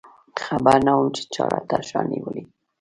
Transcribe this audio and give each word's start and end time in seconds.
خبر 0.45 0.77
نه 0.87 0.91
وم 0.95 1.07
چې 1.15 1.23
چاړه 1.33 1.59
دې 1.61 1.65
تر 1.69 1.81
شا 1.89 1.99
نیولې. 2.11 2.43